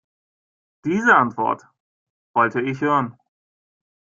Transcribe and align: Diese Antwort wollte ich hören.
Diese 0.83 1.13
Antwort 1.15 1.61
wollte 2.33 2.59
ich 2.61 2.81
hören. 2.81 3.19